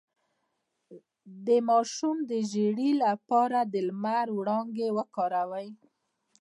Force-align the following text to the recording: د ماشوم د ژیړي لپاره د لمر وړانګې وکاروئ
د 1.47 1.49
ماشوم 1.69 2.17
د 2.31 2.31
ژیړي 2.51 2.91
لپاره 3.05 3.59
د 3.73 3.75
لمر 3.87 4.27
وړانګې 4.37 4.89
وکاروئ 4.97 5.69